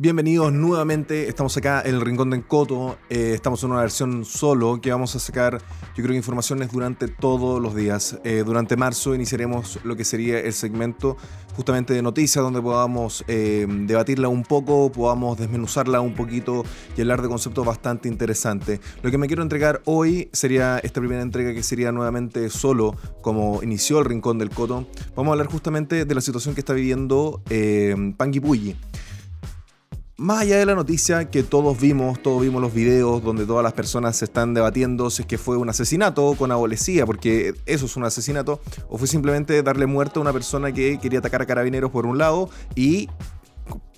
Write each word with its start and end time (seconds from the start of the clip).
Bienvenidos 0.00 0.52
nuevamente, 0.52 1.28
estamos 1.28 1.56
acá 1.56 1.82
en 1.84 1.96
el 1.96 2.00
Rincón 2.00 2.30
de 2.30 2.36
Encoto, 2.36 2.98
eh, 3.10 3.32
estamos 3.34 3.64
en 3.64 3.72
una 3.72 3.80
versión 3.80 4.24
solo 4.24 4.80
que 4.80 4.92
vamos 4.92 5.16
a 5.16 5.18
sacar, 5.18 5.58
yo 5.58 6.04
creo 6.04 6.10
que 6.10 6.16
informaciones 6.18 6.70
durante 6.70 7.08
todos 7.08 7.60
los 7.60 7.74
días. 7.74 8.16
Eh, 8.22 8.44
durante 8.46 8.76
marzo 8.76 9.12
iniciaremos 9.12 9.80
lo 9.82 9.96
que 9.96 10.04
sería 10.04 10.38
el 10.38 10.52
segmento 10.52 11.16
justamente 11.56 11.94
de 11.94 12.02
noticias 12.02 12.44
donde 12.44 12.62
podamos 12.62 13.24
eh, 13.26 13.66
debatirla 13.68 14.28
un 14.28 14.44
poco, 14.44 14.92
podamos 14.92 15.36
desmenuzarla 15.36 16.00
un 16.00 16.14
poquito 16.14 16.62
y 16.96 17.00
hablar 17.00 17.20
de 17.20 17.26
conceptos 17.26 17.66
bastante 17.66 18.08
interesantes. 18.08 18.78
Lo 19.02 19.10
que 19.10 19.18
me 19.18 19.26
quiero 19.26 19.42
entregar 19.42 19.82
hoy 19.84 20.30
sería 20.32 20.78
esta 20.78 21.00
primera 21.00 21.22
entrega 21.22 21.52
que 21.52 21.64
sería 21.64 21.90
nuevamente 21.90 22.50
solo 22.50 22.94
como 23.20 23.64
inició 23.64 23.98
el 23.98 24.04
Rincón 24.04 24.38
del 24.38 24.50
Coto. 24.50 24.86
Vamos 25.16 25.30
a 25.30 25.32
hablar 25.32 25.48
justamente 25.48 26.04
de 26.04 26.14
la 26.14 26.20
situación 26.20 26.54
que 26.54 26.60
está 26.60 26.72
viviendo 26.72 27.42
eh, 27.50 27.96
Panguipulli 28.16 28.76
más 30.18 30.40
allá 30.40 30.58
de 30.58 30.66
la 30.66 30.74
noticia 30.74 31.30
que 31.30 31.44
todos 31.44 31.80
vimos, 31.80 32.20
todos 32.20 32.42
vimos 32.42 32.60
los 32.60 32.74
videos 32.74 33.22
donde 33.22 33.46
todas 33.46 33.62
las 33.62 33.72
personas 33.72 34.16
se 34.16 34.24
están 34.24 34.52
debatiendo 34.52 35.10
si 35.10 35.22
es 35.22 35.28
que 35.28 35.38
fue 35.38 35.56
un 35.56 35.68
asesinato 35.68 36.34
con 36.36 36.50
abolecía, 36.50 37.06
porque 37.06 37.54
eso 37.66 37.86
es 37.86 37.96
un 37.96 38.02
asesinato, 38.02 38.60
o 38.88 38.98
fue 38.98 39.06
simplemente 39.06 39.62
darle 39.62 39.86
muerte 39.86 40.18
a 40.18 40.22
una 40.22 40.32
persona 40.32 40.72
que 40.72 40.98
quería 40.98 41.20
atacar 41.20 41.42
a 41.42 41.46
carabineros 41.46 41.92
por 41.92 42.04
un 42.04 42.18
lado 42.18 42.50
y 42.74 43.08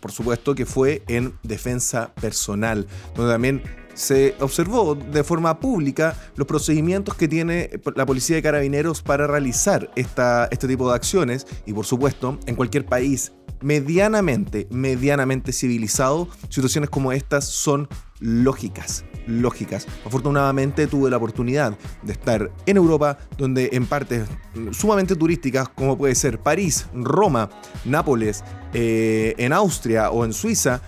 por 0.01 0.13
supuesto 0.13 0.55
que 0.55 0.67
fue 0.67 1.03
en 1.09 1.33
defensa 1.43 2.13
personal, 2.21 2.87
donde 3.15 3.33
también 3.33 3.63
se 4.01 4.35
observó 4.41 4.95
de 4.95 5.23
forma 5.23 5.61
pública 5.61 6.17
los 6.35 6.47
procedimientos 6.47 7.15
que 7.15 7.29
tiene 7.29 7.69
la 7.95 8.07
policía 8.07 8.37
de 8.37 8.43
carabineros 8.43 9.03
para 9.03 9.27
realizar 9.27 9.91
esta, 9.95 10.49
este 10.51 10.67
tipo 10.67 10.89
de 10.89 10.95
acciones 10.95 11.47
y 11.67 11.75
por 11.75 11.85
supuesto 11.85 12.39
en 12.47 12.57
cualquier 12.57 12.87
país 12.87 13.33
medianamente, 13.61 14.67
medianamente 14.71 15.53
civilizado, 15.53 16.29
situaciones 16.49 16.89
como 16.89 17.13
estas 17.13 17.45
son 17.45 17.89
lógicas, 18.21 19.05
lógicas. 19.27 19.87
Afortunadamente 20.07 20.87
tuve 20.87 21.11
la 21.11 21.19
oportunidad 21.19 21.77
de 22.03 22.13
estar 22.13 22.51
en 22.65 22.77
Europa, 22.79 23.19
donde 23.37 23.69
en 23.73 23.85
partes 23.85 24.27
sumamente 24.71 25.15
turísticas, 25.15 25.69
como 25.69 25.99
puede 25.99 26.15
ser 26.15 26.39
París, 26.39 26.87
Roma, 26.95 27.51
Nápoles, 27.85 28.45
eh, 28.73 29.35
en 29.37 29.53
Austria 29.53 30.11
o 30.11 30.25
en 30.25 30.33
Suiza, 30.33 30.81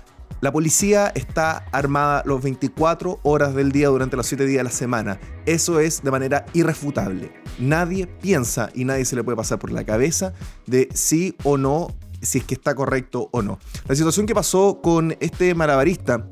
la 0.42 0.50
policía 0.50 1.12
está 1.14 1.66
armada 1.70 2.24
los 2.26 2.42
24 2.42 3.20
horas 3.22 3.54
del 3.54 3.70
día 3.70 3.88
durante 3.88 4.16
los 4.16 4.26
7 4.26 4.44
días 4.44 4.58
de 4.58 4.64
la 4.64 4.70
semana. 4.70 5.20
Eso 5.46 5.78
es 5.78 6.02
de 6.02 6.10
manera 6.10 6.44
irrefutable. 6.52 7.32
Nadie 7.60 8.08
piensa 8.08 8.68
y 8.74 8.84
nadie 8.84 9.04
se 9.04 9.14
le 9.14 9.22
puede 9.22 9.36
pasar 9.36 9.60
por 9.60 9.70
la 9.70 9.84
cabeza 9.84 10.34
de 10.66 10.88
sí 10.94 11.36
o 11.44 11.56
no 11.56 11.96
si 12.20 12.38
es 12.38 12.44
que 12.44 12.54
está 12.54 12.74
correcto 12.74 13.28
o 13.30 13.40
no. 13.40 13.60
La 13.86 13.94
situación 13.94 14.26
que 14.26 14.34
pasó 14.34 14.80
con 14.82 15.16
este 15.20 15.54
malabarista 15.54 16.26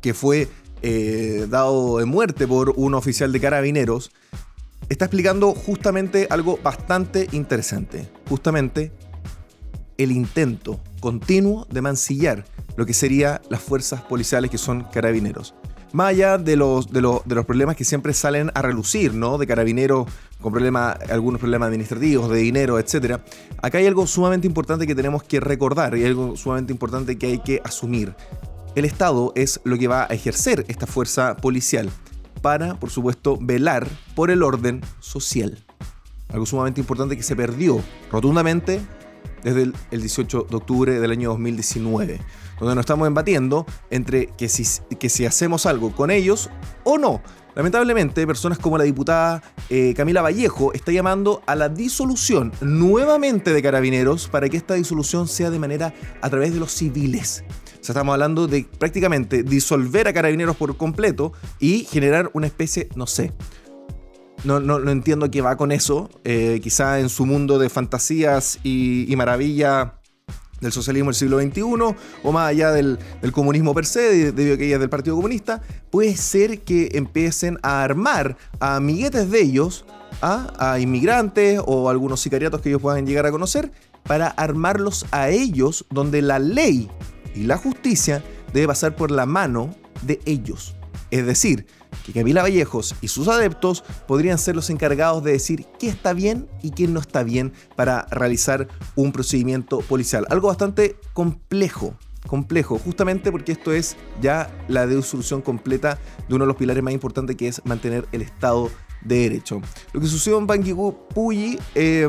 que 0.00 0.14
fue 0.14 0.48
eh, 0.80 1.46
dado 1.50 1.98
de 1.98 2.06
muerte 2.06 2.48
por 2.48 2.72
un 2.76 2.94
oficial 2.94 3.32
de 3.32 3.40
carabineros, 3.40 4.12
está 4.88 5.04
explicando 5.04 5.52
justamente 5.52 6.26
algo 6.30 6.58
bastante 6.62 7.28
interesante. 7.32 8.10
Justamente 8.30 8.92
el 9.98 10.12
intento 10.12 10.80
continuo 11.00 11.66
de 11.70 11.82
mancillar 11.82 12.44
lo 12.76 12.86
que 12.86 12.94
serían 12.94 13.40
las 13.50 13.60
fuerzas 13.60 14.02
policiales 14.02 14.50
que 14.50 14.58
son 14.58 14.84
carabineros. 14.84 15.54
Más 15.92 16.08
allá 16.08 16.38
de 16.38 16.56
los, 16.56 16.90
de, 16.90 17.02
los, 17.02 17.22
problemas 17.46 17.76
que 17.76 17.84
siempre 17.84 18.14
salen 18.14 18.50
a 18.54 18.62
relucir, 18.62 19.12
¿no? 19.12 19.36
De 19.36 19.46
carabineros 19.46 20.06
con 20.40 20.52
problemas, 20.52 20.96
algunos 21.10 21.38
problemas 21.38 21.66
administrativos, 21.66 22.30
de 22.30 22.38
dinero, 22.38 22.78
etc. 22.78 23.20
Acá 23.60 23.76
hay 23.78 23.86
algo 23.86 24.06
sumamente 24.06 24.46
importante 24.46 24.86
que 24.86 24.94
tenemos 24.94 25.22
que 25.22 25.38
recordar 25.38 25.96
y 25.96 26.04
algo 26.04 26.34
sumamente 26.36 26.72
importante 26.72 27.18
que 27.18 27.26
hay 27.26 27.38
que 27.40 27.60
asumir. 27.62 28.14
El 28.74 28.86
Estado 28.86 29.32
es 29.36 29.60
lo 29.64 29.76
que 29.76 29.86
va 29.86 30.04
a 30.04 30.14
ejercer 30.14 30.64
esta 30.68 30.86
fuerza 30.86 31.36
policial 31.36 31.90
para, 32.40 32.80
por 32.80 32.88
supuesto, 32.88 33.36
velar 33.38 33.86
por 34.14 34.30
el 34.30 34.42
orden 34.42 34.80
social. 35.00 35.62
Algo 36.30 36.46
sumamente 36.46 36.80
importante 36.80 37.18
que 37.18 37.22
se 37.22 37.36
perdió 37.36 37.82
rotundamente 38.10 38.80
desde 39.42 39.72
el, 39.90 40.00
18 40.00 40.46
de 40.48 40.56
octubre 40.56 41.00
del 41.00 41.10
año 41.10 41.30
2019, 41.30 42.20
donde 42.58 42.74
nos 42.74 42.82
estamos 42.82 43.06
embatiendo 43.06 43.66
entre 43.90 44.26
que 44.28 44.48
si, 44.48 44.64
que 44.96 45.08
si 45.08 45.26
hacemos 45.26 45.66
algo 45.66 45.92
con 45.92 46.10
ellos 46.10 46.50
o 46.84 46.98
no. 46.98 47.22
Lamentablemente, 47.54 48.26
personas 48.26 48.58
como 48.58 48.78
la 48.78 48.84
diputada 48.84 49.42
eh, 49.68 49.92
Camila 49.94 50.22
Vallejo 50.22 50.72
está 50.72 50.90
llamando 50.90 51.42
a 51.46 51.54
la 51.54 51.68
disolución 51.68 52.50
nuevamente 52.62 53.52
de 53.52 53.62
carabineros 53.62 54.28
para 54.28 54.48
que 54.48 54.56
esta 54.56 54.74
disolución 54.74 55.28
sea 55.28 55.50
de 55.50 55.58
manera 55.58 55.92
a 56.22 56.30
través 56.30 56.54
de 56.54 56.60
los 56.60 56.72
civiles. 56.72 57.44
O 57.82 57.84
sea, 57.84 57.92
estamos 57.92 58.12
hablando 58.12 58.46
de 58.46 58.66
prácticamente 58.78 59.42
disolver 59.42 60.08
a 60.08 60.12
carabineros 60.14 60.56
por 60.56 60.76
completo 60.76 61.32
y 61.58 61.84
generar 61.84 62.30
una 62.32 62.46
especie, 62.46 62.88
no 62.94 63.06
sé, 63.06 63.32
no, 64.44 64.60
no, 64.60 64.78
no 64.78 64.90
entiendo 64.90 65.30
qué 65.30 65.40
va 65.40 65.56
con 65.56 65.72
eso. 65.72 66.10
Eh, 66.24 66.60
quizá 66.62 67.00
en 67.00 67.08
su 67.08 67.26
mundo 67.26 67.58
de 67.58 67.68
fantasías 67.68 68.58
y, 68.62 69.12
maravilla 69.16 69.94
del 70.60 70.72
socialismo 70.72 71.10
del 71.10 71.16
siglo 71.16 71.40
XXI, 71.40 71.62
o 72.22 72.32
más 72.32 72.48
allá 72.48 72.70
del, 72.70 72.98
comunismo 73.32 73.74
per 73.74 73.84
se, 73.84 74.32
debido 74.32 74.54
a 74.54 74.58
que 74.58 74.66
ella 74.66 74.74
es 74.74 74.80
del 74.80 74.90
Partido 74.90 75.16
Comunista, 75.16 75.60
puede 75.90 76.16
ser 76.16 76.60
que 76.60 76.90
empiecen 76.92 77.58
a 77.62 77.82
armar 77.82 78.36
a 78.60 78.76
amiguetes 78.76 79.30
de 79.30 79.40
ellos, 79.40 79.84
a, 80.20 80.52
a 80.72 80.78
inmigrantes 80.78 81.60
o 81.64 81.90
algunos 81.90 82.20
sicariatos 82.20 82.60
que 82.60 82.68
ellos 82.68 82.82
puedan 82.82 83.06
llegar 83.06 83.26
a 83.26 83.32
conocer, 83.32 83.72
para 84.04 84.28
armarlos 84.28 85.06
a 85.10 85.30
ellos 85.30 85.84
donde 85.90 86.22
la 86.22 86.38
ley 86.38 86.88
y 87.34 87.44
la 87.44 87.56
justicia 87.56 88.22
debe 88.52 88.68
pasar 88.68 88.94
por 88.94 89.10
la 89.10 89.26
mano 89.26 89.74
de 90.02 90.20
ellos. 90.26 90.76
Es 91.10 91.26
decir, 91.26 91.66
que 92.04 92.12
Camila 92.12 92.42
Vallejos 92.42 92.94
y 93.00 93.08
sus 93.08 93.28
adeptos 93.28 93.84
podrían 94.06 94.38
ser 94.38 94.56
los 94.56 94.70
encargados 94.70 95.22
de 95.22 95.32
decir 95.32 95.66
qué 95.78 95.88
está 95.88 96.12
bien 96.12 96.48
y 96.62 96.70
qué 96.70 96.88
no 96.88 97.00
está 97.00 97.22
bien 97.22 97.52
para 97.76 98.06
realizar 98.10 98.68
un 98.94 99.12
procedimiento 99.12 99.80
policial. 99.80 100.26
Algo 100.30 100.48
bastante 100.48 100.96
complejo, 101.12 101.94
complejo, 102.26 102.78
justamente 102.78 103.30
porque 103.30 103.52
esto 103.52 103.72
es 103.72 103.96
ya 104.20 104.50
la 104.68 104.86
disolución 104.86 105.42
completa 105.42 105.98
de 106.28 106.34
uno 106.34 106.44
de 106.44 106.48
los 106.48 106.56
pilares 106.56 106.82
más 106.82 106.94
importantes 106.94 107.36
que 107.36 107.48
es 107.48 107.64
mantener 107.64 108.06
el 108.12 108.22
Estado 108.22 108.70
de 109.04 109.16
Derecho. 109.28 109.60
Lo 109.92 110.00
que 110.00 110.06
sucedió 110.06 110.38
en 110.38 110.46
Banqui 110.46 110.74
eh, 111.74 112.08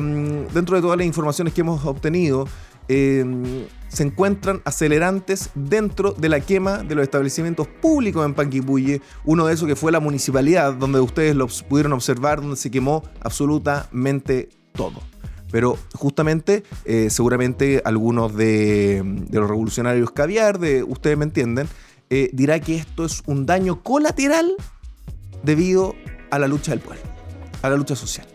dentro 0.53 0.75
de 0.75 0.81
todas 0.81 0.97
las 0.97 1.07
informaciones 1.07 1.53
que 1.53 1.61
hemos 1.61 1.83
obtenido, 1.85 2.47
Em, 2.87 3.65
se 3.87 4.03
encuentran 4.03 4.61
acelerantes 4.65 5.51
dentro 5.53 6.13
de 6.13 6.27
la 6.27 6.39
quema 6.39 6.79
de 6.79 6.95
los 6.95 7.03
establecimientos 7.03 7.67
públicos 7.67 8.25
en 8.25 8.33
Panguipulli. 8.33 9.01
Uno 9.23 9.45
de 9.45 9.53
esos 9.53 9.67
que 9.67 9.75
fue 9.75 9.91
la 9.91 9.99
municipalidad, 9.99 10.73
donde 10.73 10.99
ustedes 10.99 11.35
lo 11.35 11.47
pudieron 11.69 11.93
observar, 11.93 12.41
donde 12.41 12.55
se 12.55 12.71
quemó 12.71 13.03
absolutamente 13.21 14.49
todo. 14.73 14.99
Pero 15.51 15.77
justamente, 15.93 16.63
eh, 16.85 17.11
seguramente 17.11 17.83
algunos 17.85 18.35
de, 18.35 19.03
los 19.29 19.47
revolucionarios 19.47 20.09
caviar, 20.09 20.57
de 20.57 20.83
ustedes 20.83 21.15
me 21.15 21.25
entienden, 21.25 21.67
eh, 22.09 22.31
dirá 22.33 22.59
que 22.59 22.75
esto 22.75 23.05
es 23.05 23.21
un 23.27 23.45
daño 23.45 23.83
colateral 23.83 24.55
debido 25.43 25.93
a 26.31 26.39
la 26.39 26.47
lucha 26.47 26.71
del 26.71 26.79
pueblo, 26.79 27.03
a 27.61 27.69
la 27.69 27.75
lucha 27.75 27.95
social. 27.95 28.25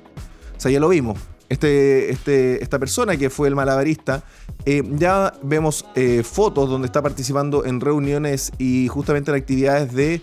O 0.56 0.60
sea, 0.60 0.70
ya 0.70 0.78
lo 0.78 0.88
vimos, 0.88 1.19
este, 1.48 2.10
este, 2.10 2.62
esta 2.62 2.78
persona 2.78 3.16
que 3.16 3.31
fue 3.31 3.48
el 3.48 3.54
malabarista, 3.54 4.22
eh, 4.64 4.82
ya 4.97 5.32
vemos 5.42 5.84
eh, 5.94 6.22
fotos 6.22 6.69
donde 6.69 6.86
está 6.86 7.03
participando 7.03 7.64
en 7.64 7.81
reuniones 7.81 8.53
y 8.59 8.88
justamente 8.88 9.31
en 9.31 9.36
actividades 9.36 9.92
de 9.92 10.20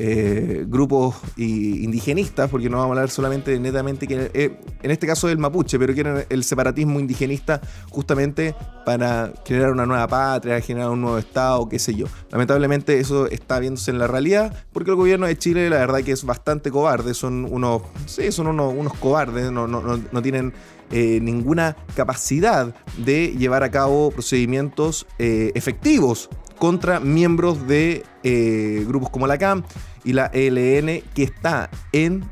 eh, 0.00 0.64
grupos 0.66 1.14
indigenistas, 1.36 2.50
porque 2.50 2.68
no 2.68 2.78
vamos 2.78 2.96
a 2.96 2.98
hablar 2.98 3.10
solamente 3.10 3.58
netamente, 3.60 4.08
que, 4.08 4.28
eh, 4.34 4.58
en 4.82 4.90
este 4.90 5.06
caso 5.06 5.28
del 5.28 5.38
mapuche, 5.38 5.78
pero 5.78 5.94
quieren 5.94 6.24
el 6.28 6.42
separatismo 6.42 6.98
indigenista 6.98 7.60
justamente 7.90 8.56
para 8.84 9.32
generar 9.44 9.70
una 9.70 9.86
nueva 9.86 10.08
patria, 10.08 10.60
generar 10.60 10.90
un 10.90 11.00
nuevo 11.00 11.18
Estado, 11.18 11.68
qué 11.68 11.78
sé 11.78 11.94
yo. 11.94 12.06
Lamentablemente 12.30 12.98
eso 12.98 13.28
está 13.28 13.60
viéndose 13.60 13.92
en 13.92 14.00
la 14.00 14.08
realidad, 14.08 14.52
porque 14.72 14.90
el 14.90 14.96
gobierno 14.96 15.26
de 15.26 15.38
Chile 15.38 15.70
la 15.70 15.78
verdad 15.78 16.02
que 16.02 16.10
es 16.10 16.24
bastante 16.24 16.72
cobarde, 16.72 17.14
son 17.14 17.46
unos, 17.48 17.82
sí, 18.06 18.32
son 18.32 18.48
unos, 18.48 18.74
unos 18.76 18.94
cobardes, 18.94 19.52
no, 19.52 19.68
no, 19.68 19.80
no, 19.80 20.22
tienen 20.22 20.52
eh, 20.90 21.20
ninguna 21.22 21.76
capacidad 21.94 22.74
de 22.98 23.28
llevar 23.38 23.62
a 23.62 23.70
cabo 23.70 24.10
procedimientos 24.10 25.06
efectivos 25.18 26.30
contra 26.64 26.98
miembros 26.98 27.68
de 27.68 28.06
eh, 28.22 28.86
grupos 28.88 29.10
como 29.10 29.26
la 29.26 29.36
CAM 29.36 29.64
y 30.02 30.14
la 30.14 30.30
ELN 30.32 31.02
que 31.12 31.22
está 31.22 31.68
en 31.92 32.24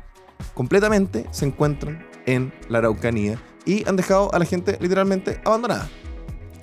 completamente 0.55 1.27
se 1.29 1.45
encuentran 1.45 2.03
en 2.25 2.51
la 2.67 2.79
Araucanía 2.79 3.39
y 3.63 3.87
han 3.87 3.95
dejado 3.95 4.33
a 4.33 4.39
la 4.39 4.45
gente 4.45 4.79
literalmente 4.81 5.39
abandonada. 5.45 5.87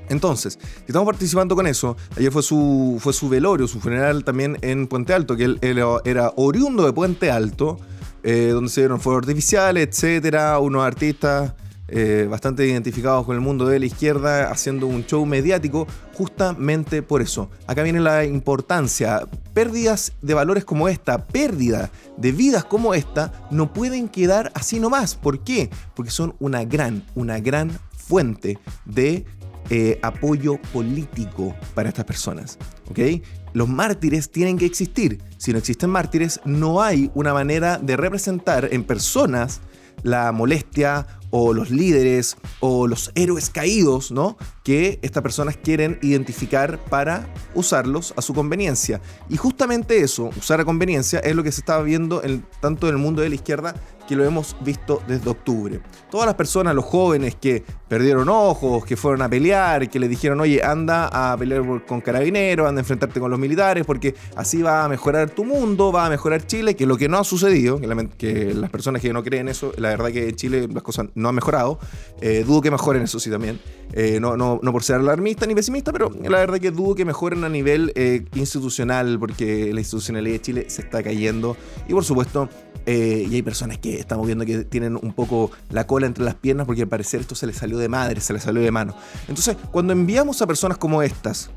Entonces, 0.08 0.58
si 0.60 0.84
estamos 0.88 1.06
participando 1.06 1.54
con 1.54 1.68
eso, 1.68 1.96
ayer 2.16 2.32
fue 2.32 2.42
su, 2.42 2.98
fue 2.98 3.12
su 3.12 3.28
velorio, 3.28 3.68
su 3.68 3.78
funeral 3.78 4.24
también 4.24 4.58
en 4.62 4.88
Puente 4.88 5.14
Alto, 5.14 5.36
que 5.36 5.44
él, 5.44 5.60
era 6.04 6.32
oriundo 6.34 6.84
de 6.84 6.92
Puente 6.92 7.30
Alto, 7.30 7.78
eh, 8.24 8.48
donde 8.52 8.68
se 8.68 8.80
dieron 8.80 9.00
fuegos 9.00 9.22
artificiales, 9.22 9.86
etcétera, 9.86 10.58
unos 10.58 10.82
artistas 10.82 11.52
eh, 11.92 12.26
bastante 12.30 12.66
identificados 12.66 13.26
con 13.26 13.34
el 13.34 13.40
mundo 13.40 13.66
de 13.66 13.80
la 13.80 13.86
izquierda, 13.86 14.50
haciendo 14.50 14.86
un 14.86 15.04
show 15.04 15.26
mediático 15.26 15.86
justamente 16.14 17.02
por 17.02 17.20
eso. 17.20 17.50
Acá 17.66 17.82
viene 17.82 18.00
la 18.00 18.24
importancia. 18.24 19.26
Pérdidas 19.54 20.12
de 20.22 20.34
valores 20.34 20.64
como 20.64 20.88
esta, 20.88 21.26
pérdida 21.26 21.90
de 22.16 22.32
vidas 22.32 22.64
como 22.64 22.94
esta, 22.94 23.32
no 23.50 23.72
pueden 23.72 24.08
quedar 24.08 24.52
así 24.54 24.78
nomás. 24.78 25.16
¿Por 25.16 25.40
qué? 25.40 25.70
Porque 25.96 26.12
son 26.12 26.34
una 26.38 26.64
gran, 26.64 27.04
una 27.14 27.40
gran 27.40 27.70
fuente 27.92 28.58
de 28.84 29.24
eh, 29.70 29.98
apoyo 30.02 30.60
político 30.72 31.54
para 31.74 31.88
estas 31.88 32.04
personas. 32.04 32.58
¿ok? 32.90 33.22
Los 33.52 33.68
mártires 33.68 34.30
tienen 34.30 34.58
que 34.58 34.66
existir. 34.66 35.22
Si 35.38 35.52
no 35.52 35.58
existen 35.58 35.90
mártires, 35.90 36.40
no 36.44 36.82
hay 36.82 37.10
una 37.14 37.32
manera 37.32 37.78
de 37.78 37.96
representar 37.96 38.68
en 38.72 38.84
personas 38.84 39.60
la 40.02 40.32
molestia 40.32 41.06
o 41.30 41.54
los 41.54 41.70
líderes 41.70 42.36
o 42.60 42.86
los 42.86 43.12
héroes 43.14 43.50
caídos, 43.50 44.10
¿no? 44.10 44.36
Que 44.64 44.98
estas 45.02 45.22
personas 45.22 45.56
quieren 45.56 45.98
identificar 46.02 46.78
para 46.84 47.32
usarlos 47.54 48.14
a 48.16 48.22
su 48.22 48.34
conveniencia. 48.34 49.00
Y 49.28 49.36
justamente 49.36 50.00
eso, 50.00 50.30
usar 50.36 50.60
a 50.60 50.64
conveniencia, 50.64 51.20
es 51.20 51.34
lo 51.34 51.42
que 51.42 51.52
se 51.52 51.60
estaba 51.60 51.82
viendo 51.82 52.22
en, 52.22 52.44
tanto 52.60 52.88
en 52.88 52.94
el 52.94 53.00
mundo 53.00 53.22
de 53.22 53.28
la 53.28 53.34
izquierda 53.34 53.74
que 54.10 54.16
lo 54.16 54.24
hemos 54.24 54.56
visto 54.60 55.00
desde 55.06 55.30
octubre. 55.30 55.80
Todas 56.10 56.26
las 56.26 56.34
personas, 56.34 56.74
los 56.74 56.84
jóvenes 56.84 57.36
que 57.36 57.62
perdieron 57.88 58.28
ojos, 58.28 58.84
que 58.84 58.96
fueron 58.96 59.22
a 59.22 59.28
pelear, 59.28 59.88
que 59.88 60.00
le 60.00 60.08
dijeron, 60.08 60.40
oye, 60.40 60.60
anda 60.64 61.06
a 61.12 61.36
pelear 61.36 61.86
con 61.86 62.00
carabineros, 62.00 62.66
anda 62.66 62.80
a 62.80 62.82
enfrentarte 62.82 63.20
con 63.20 63.30
los 63.30 63.38
militares, 63.38 63.86
porque 63.86 64.16
así 64.34 64.62
va 64.62 64.84
a 64.84 64.88
mejorar 64.88 65.30
tu 65.30 65.44
mundo, 65.44 65.92
va 65.92 66.06
a 66.06 66.10
mejorar 66.10 66.44
Chile, 66.44 66.74
que 66.74 66.86
lo 66.86 66.96
que 66.96 67.08
no 67.08 67.18
ha 67.18 67.24
sucedido, 67.24 67.80
que, 68.18 68.52
las 68.52 68.70
personas 68.70 69.00
que 69.00 69.12
no 69.12 69.22
creen 69.22 69.48
eso, 69.48 69.72
la 69.76 69.90
verdad 69.90 70.10
que 70.10 70.30
en 70.30 70.34
Chile 70.34 70.66
las 70.66 70.82
cosas 70.82 71.06
no 71.20 71.28
han 71.28 71.34
mejorado, 71.34 71.78
eh, 72.20 72.44
dudo 72.46 72.60
que 72.60 72.70
mejoren 72.70 73.02
eso 73.02 73.20
sí 73.20 73.30
también, 73.30 73.60
eh, 73.92 74.18
no, 74.20 74.36
no, 74.36 74.60
no, 74.62 74.72
por 74.72 74.82
ser 74.82 74.96
alarmista 74.96 75.46
ni 75.46 75.54
pesimista, 75.54 75.92
pero 75.92 76.10
la 76.22 76.38
verdad 76.38 76.58
que 76.58 76.70
dudo 76.70 76.94
que 76.94 77.04
mejoren 77.04 77.44
a 77.44 77.48
nivel 77.48 77.92
eh, 77.94 78.24
institucional, 78.34 79.18
porque 79.18 79.72
la 79.72 79.80
institucionalidad 79.80 80.34
de 80.34 80.40
Chile 80.40 80.64
se 80.68 80.82
está 80.82 81.02
cayendo, 81.02 81.56
y 81.88 81.92
por 81.92 82.04
supuesto, 82.04 82.48
y 82.86 83.34
hay 83.34 83.42
personas 83.42 83.78
que 83.78 84.00
estamos 84.00 84.26
viendo 84.26 84.44
que 84.44 84.64
tienen 84.64 84.98
un 85.00 85.12
poco 85.12 85.52
la 85.70 85.86
cola 85.86 86.06
entre 86.06 86.24
las 86.24 86.34
piernas 86.34 86.66
porque 86.66 86.82
al 86.82 86.88
parecer 86.88 87.20
esto 87.20 87.36
se 87.36 87.46
les 87.46 87.56
salió 87.56 87.78
de 87.78 87.88
madre, 87.88 88.20
se 88.20 88.32
les 88.32 88.42
salió 88.42 88.60
de 88.62 88.70
mano. 88.72 88.96
Entonces, 89.28 89.56
cuando 89.70 89.92
enviamos 89.92 90.42
a 90.42 90.46
personas 90.48 90.76
como 90.76 91.00
estas, 91.00 91.50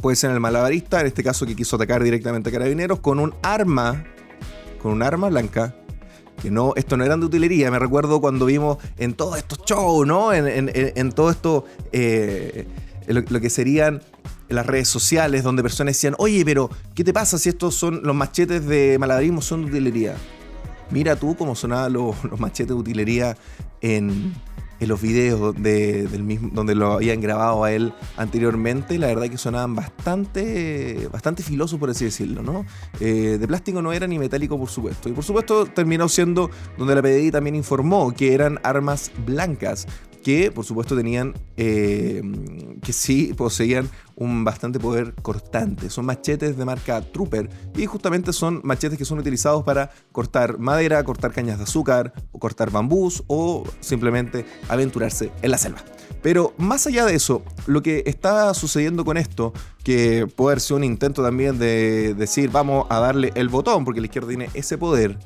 puede 0.00 0.16
ser 0.16 0.30
el 0.30 0.40
malabarista, 0.40 1.00
en 1.00 1.06
este 1.06 1.22
caso 1.22 1.46
que 1.46 1.54
quiso 1.54 1.76
atacar 1.76 2.02
directamente 2.02 2.50
a 2.50 2.52
carabineros, 2.52 3.00
con 3.00 3.18
un 3.18 3.34
arma, 3.42 4.04
con 4.80 4.92
un 4.92 5.02
arma 5.02 5.28
blanca, 5.28 5.74
que 6.40 6.50
no, 6.50 6.72
esto 6.76 6.96
no 6.96 7.04
eran 7.04 7.20
de 7.20 7.26
utilería, 7.26 7.70
me 7.70 7.78
recuerdo 7.78 8.20
cuando 8.20 8.46
vimos 8.46 8.78
en 8.98 9.14
todos 9.14 9.36
estos 9.38 9.60
shows, 9.64 10.06
¿no? 10.06 10.32
En, 10.32 11.12
todo 11.12 11.30
esto, 11.30 11.64
eh, 11.92 12.66
lo, 13.06 13.40
que 13.40 13.50
serían 13.50 14.02
las 14.48 14.66
redes 14.66 14.88
sociales, 14.88 15.44
donde 15.44 15.62
personas 15.62 15.94
decían, 15.94 16.14
oye, 16.18 16.44
pero 16.44 16.70
¿qué 16.94 17.04
te 17.04 17.12
pasa 17.12 17.38
si 17.38 17.50
estos 17.50 17.74
son 17.74 18.00
los 18.02 18.16
machetes 18.16 18.66
de 18.66 18.98
malabarismo 18.98 19.42
son 19.42 19.62
de 19.62 19.68
utilería? 19.68 20.16
Mira 20.90 21.14
tú 21.16 21.36
cómo 21.36 21.54
sonaban 21.54 21.92
los, 21.92 22.16
machetes 22.38 22.68
de 22.68 22.74
utilería 22.74 23.36
en, 23.80 24.34
los 24.86 25.00
videos 25.00 25.54
del 25.54 26.22
mismo, 26.22 26.50
donde 26.52 26.74
lo 26.74 26.92
habían 26.92 27.20
grabado 27.20 27.64
a 27.64 27.72
él 27.72 27.92
anteriormente, 28.16 28.98
la 28.98 29.08
verdad 29.08 29.28
que 29.28 29.38
sonaban 29.38 29.74
bastante, 29.74 31.08
bastante 31.12 31.42
filosos, 31.42 31.78
por 31.78 31.90
así 31.90 32.04
decirlo, 32.04 32.42
¿no? 32.42 32.64
Eh, 33.00 33.36
de 33.38 33.48
plástico 33.48 33.82
no 33.82 33.92
era 33.92 34.06
ni 34.06 34.18
metálico, 34.18 34.58
por 34.58 34.68
supuesto. 34.68 35.08
Y 35.08 35.12
por 35.12 35.24
supuesto 35.24 35.66
terminó 35.66 36.08
siendo 36.08 36.50
donde 36.78 36.94
la 36.94 37.02
PDI 37.02 37.30
también 37.30 37.56
informó 37.56 38.12
que 38.12 38.34
eran 38.34 38.58
armas 38.62 39.10
blancas 39.26 39.86
que 40.22 40.50
por 40.50 40.64
supuesto 40.64 40.96
tenían, 40.96 41.34
eh, 41.56 42.22
que 42.82 42.92
sí 42.92 43.32
poseían 43.36 43.88
un 44.16 44.44
bastante 44.44 44.78
poder 44.78 45.14
cortante. 45.14 45.90
Son 45.90 46.04
machetes 46.04 46.56
de 46.56 46.64
marca 46.64 47.00
Trooper 47.00 47.48
y 47.76 47.86
justamente 47.86 48.32
son 48.32 48.60
machetes 48.64 48.98
que 48.98 49.04
son 49.04 49.18
utilizados 49.18 49.64
para 49.64 49.90
cortar 50.12 50.58
madera, 50.58 51.02
cortar 51.04 51.32
cañas 51.32 51.58
de 51.58 51.64
azúcar, 51.64 52.12
cortar 52.38 52.70
bambús 52.70 53.24
o 53.26 53.64
simplemente 53.80 54.44
aventurarse 54.68 55.30
en 55.42 55.50
la 55.50 55.58
selva. 55.58 55.82
Pero 56.22 56.52
más 56.58 56.86
allá 56.86 57.06
de 57.06 57.14
eso, 57.14 57.42
lo 57.66 57.82
que 57.82 58.02
está 58.06 58.52
sucediendo 58.52 59.04
con 59.04 59.16
esto, 59.16 59.54
que 59.82 60.26
puede 60.26 60.60
ser 60.60 60.76
un 60.76 60.84
intento 60.84 61.22
también 61.22 61.58
de 61.58 62.14
decir 62.14 62.50
vamos 62.50 62.86
a 62.90 63.00
darle 63.00 63.32
el 63.34 63.48
botón, 63.48 63.84
porque 63.84 64.00
la 64.00 64.06
izquierda 64.06 64.28
tiene 64.28 64.50
ese 64.52 64.76
poder, 64.76 65.18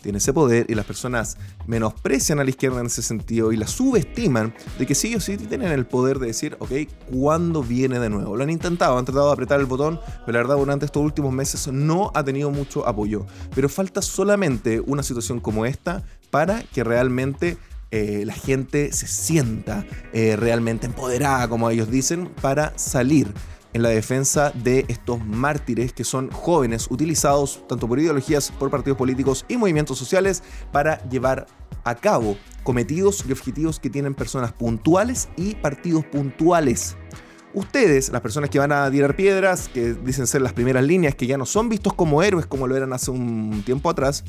tiene 0.00 0.18
ese 0.18 0.32
poder 0.32 0.66
y 0.68 0.74
las 0.74 0.86
personas 0.86 1.36
menosprecian 1.66 2.40
a 2.40 2.44
la 2.44 2.50
izquierda 2.50 2.80
en 2.80 2.86
ese 2.86 3.02
sentido 3.02 3.52
y 3.52 3.56
la 3.56 3.66
subestiman 3.66 4.54
de 4.78 4.86
que 4.86 4.94
sí 4.94 5.08
ellos 5.08 5.24
sí 5.24 5.36
tienen 5.36 5.72
el 5.72 5.86
poder 5.86 6.18
de 6.18 6.28
decir, 6.28 6.56
ok, 6.58 6.70
¿cuándo 7.12 7.62
viene 7.62 7.98
de 7.98 8.10
nuevo? 8.10 8.36
Lo 8.36 8.42
han 8.42 8.50
intentado, 8.50 8.98
han 8.98 9.04
tratado 9.04 9.26
de 9.26 9.32
apretar 9.32 9.60
el 9.60 9.66
botón, 9.66 10.00
pero 10.26 10.32
la 10.32 10.38
verdad 10.38 10.56
durante 10.56 10.86
estos 10.86 11.02
últimos 11.02 11.32
meses 11.32 11.68
no 11.68 12.10
ha 12.14 12.24
tenido 12.24 12.50
mucho 12.50 12.86
apoyo. 12.86 13.26
Pero 13.54 13.68
falta 13.68 14.02
solamente 14.02 14.80
una 14.80 15.02
situación 15.02 15.40
como 15.40 15.66
esta 15.66 16.02
para 16.30 16.62
que 16.62 16.84
realmente 16.84 17.58
eh, 17.90 18.22
la 18.24 18.34
gente 18.34 18.92
se 18.92 19.08
sienta 19.08 19.84
eh, 20.12 20.36
realmente 20.36 20.86
empoderada, 20.86 21.48
como 21.48 21.68
ellos 21.70 21.90
dicen, 21.90 22.30
para 22.40 22.72
salir 22.78 23.32
en 23.72 23.82
la 23.82 23.90
defensa 23.90 24.52
de 24.54 24.84
estos 24.88 25.24
mártires 25.24 25.92
que 25.92 26.04
son 26.04 26.30
jóvenes 26.30 26.88
utilizados 26.90 27.66
tanto 27.68 27.86
por 27.86 27.98
ideologías, 27.98 28.50
por 28.52 28.70
partidos 28.70 28.98
políticos 28.98 29.44
y 29.48 29.56
movimientos 29.56 29.98
sociales 29.98 30.42
para 30.72 31.02
llevar 31.08 31.46
a 31.84 31.94
cabo 31.94 32.36
cometidos 32.62 33.24
y 33.28 33.32
objetivos 33.32 33.80
que 33.80 33.90
tienen 33.90 34.14
personas 34.14 34.52
puntuales 34.52 35.28
y 35.36 35.54
partidos 35.54 36.04
puntuales. 36.04 36.96
Ustedes, 37.52 38.10
las 38.10 38.20
personas 38.20 38.48
que 38.50 38.58
van 38.58 38.70
a 38.70 38.90
tirar 38.90 39.16
piedras, 39.16 39.68
que 39.68 39.94
dicen 39.94 40.26
ser 40.26 40.40
las 40.40 40.52
primeras 40.52 40.84
líneas, 40.84 41.14
que 41.14 41.26
ya 41.26 41.36
no 41.36 41.46
son 41.46 41.68
vistos 41.68 41.94
como 41.94 42.22
héroes 42.22 42.46
como 42.46 42.68
lo 42.68 42.76
eran 42.76 42.92
hace 42.92 43.10
un 43.10 43.62
tiempo 43.64 43.90
atrás, 43.90 44.24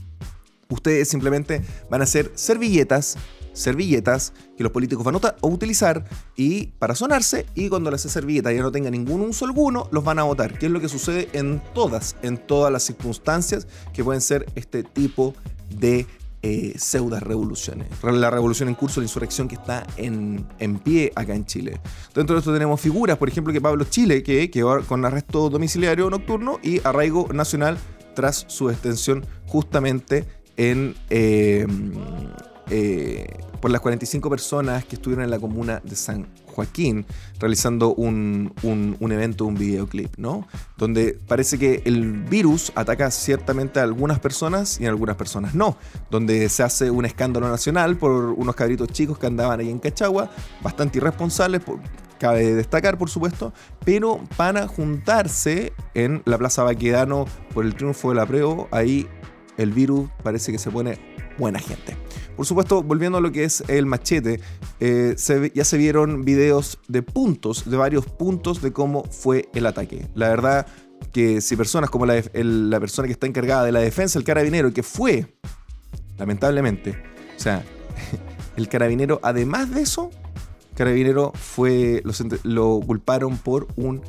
ustedes 0.69 1.09
simplemente 1.09 1.61
van 1.89 2.01
a 2.01 2.05
ser 2.05 2.31
servilletas 2.33 3.17
servilletas 3.53 4.33
que 4.57 4.63
los 4.63 4.71
políticos 4.71 5.03
van 5.03 5.15
a 5.15 5.35
utilizar 5.41 6.05
y 6.35 6.67
para 6.79 6.95
sonarse 6.95 7.45
y 7.55 7.69
cuando 7.69 7.91
las 7.91 8.01
servilletas 8.01 8.53
ya 8.53 8.61
no 8.61 8.71
tenga 8.71 8.89
ningún 8.89 9.21
uso 9.21 9.45
alguno, 9.45 9.87
los 9.91 10.03
van 10.03 10.19
a 10.19 10.23
votar, 10.23 10.57
que 10.57 10.67
es 10.67 10.71
lo 10.71 10.79
que 10.79 10.89
sucede 10.89 11.29
en 11.33 11.61
todas, 11.73 12.15
en 12.21 12.37
todas 12.37 12.71
las 12.71 12.83
circunstancias 12.83 13.67
que 13.93 14.03
pueden 14.03 14.21
ser 14.21 14.45
este 14.55 14.83
tipo 14.83 15.33
de 15.69 16.05
eh, 16.43 16.73
pseudas 16.77 17.21
revoluciones. 17.21 17.87
La 18.03 18.31
revolución 18.31 18.67
en 18.67 18.75
curso, 18.75 18.99
la 18.99 19.05
insurrección 19.05 19.47
que 19.47 19.55
está 19.55 19.85
en, 19.97 20.47
en, 20.57 20.79
pie 20.79 21.11
acá 21.15 21.35
en 21.35 21.45
Chile. 21.45 21.79
Dentro 22.15 22.35
de 22.35 22.39
esto 22.39 22.51
tenemos 22.51 22.81
figuras, 22.81 23.17
por 23.17 23.29
ejemplo, 23.29 23.53
que 23.53 23.61
Pablo 23.61 23.85
Chile, 23.85 24.23
que 24.23 24.49
quedó 24.49 24.81
con 24.85 25.05
arresto 25.05 25.49
domiciliario 25.49 26.09
nocturno 26.09 26.59
y 26.63 26.81
arraigo 26.83 27.27
nacional 27.31 27.77
tras 28.15 28.45
su 28.47 28.69
extensión 28.69 29.25
justamente 29.45 30.25
en... 30.57 30.95
Eh, 31.09 31.67
eh, 32.71 33.27
por 33.61 33.71
las 33.71 33.81
45 33.81 34.29
personas 34.29 34.85
que 34.85 34.95
estuvieron 34.95 35.23
en 35.23 35.31
la 35.31 35.39
comuna 35.39 35.81
de 35.83 35.95
San 35.95 36.27
Joaquín 36.47 37.05
realizando 37.39 37.93
un, 37.93 38.53
un, 38.63 39.11
evento, 39.11 39.45
un 39.45 39.55
videoclip, 39.55 40.17
¿no? 40.17 40.47
Donde 40.77 41.17
parece 41.27 41.57
que 41.57 41.81
el 41.85 42.23
virus 42.23 42.71
ataca 42.75 43.09
ciertamente 43.11 43.79
a 43.79 43.83
algunas 43.83 44.19
personas 44.19 44.79
y 44.79 44.85
a 44.85 44.89
algunas 44.89 45.15
personas 45.15 45.55
no. 45.55 45.77
Donde 46.09 46.49
se 46.49 46.63
hace 46.63 46.91
un 46.91 47.05
escándalo 47.05 47.49
nacional 47.49 47.97
por 47.97 48.11
unos 48.11 48.55
cabritos 48.55 48.89
chicos 48.89 49.17
que 49.17 49.27
andaban 49.27 49.59
ahí 49.59 49.69
en 49.69 49.79
Cachagua, 49.79 50.29
bastante 50.61 50.97
irresponsables, 50.97 51.61
cabe 52.19 52.53
destacar 52.53 52.97
por 52.97 53.09
supuesto, 53.09 53.53
pero 53.83 54.21
para 54.37 54.67
juntarse 54.67 55.73
en 55.93 56.21
la 56.25 56.37
Plaza 56.37 56.63
Baquedano 56.63 57.25
por 57.53 57.65
el 57.65 57.75
triunfo 57.75 58.09
de 58.09 58.15
la 58.15 58.25
Preo, 58.25 58.67
ahí 58.71 59.07
el 59.57 59.71
virus 59.71 60.09
parece 60.23 60.51
que 60.51 60.57
se 60.57 60.69
pone 60.69 60.99
buena 61.37 61.59
gente. 61.59 61.97
Por 62.41 62.47
supuesto, 62.47 62.81
volviendo 62.81 63.19
a 63.19 63.21
lo 63.21 63.31
que 63.31 63.43
es 63.43 63.63
el 63.67 63.85
machete, 63.85 64.41
eh, 64.79 65.15
ya 65.53 65.63
se 65.63 65.77
vieron 65.77 66.25
videos 66.25 66.79
de 66.87 67.03
puntos, 67.03 67.69
de 67.69 67.77
varios 67.77 68.07
puntos 68.07 68.63
de 68.63 68.73
cómo 68.73 69.03
fue 69.03 69.47
el 69.53 69.67
ataque. 69.67 70.07
La 70.15 70.29
verdad 70.29 70.65
que 71.13 71.39
si 71.41 71.55
personas 71.55 71.91
como 71.91 72.07
la, 72.07 72.19
la 72.33 72.79
persona 72.79 73.07
que 73.07 73.11
está 73.11 73.27
encargada 73.27 73.63
de 73.63 73.71
la 73.71 73.79
defensa, 73.79 74.17
el 74.17 74.25
carabinero, 74.25 74.73
que 74.73 74.81
fue, 74.81 75.37
lamentablemente, 76.17 76.97
o 77.37 77.39
sea, 77.39 77.63
el 78.57 78.67
carabinero, 78.67 79.19
además 79.21 79.69
de 79.69 79.83
eso, 79.83 80.09
carabinero 80.73 81.33
fue, 81.35 82.01
lo, 82.03 82.11
lo 82.41 82.79
culparon 82.83 83.37
por 83.37 83.67
un 83.75 84.01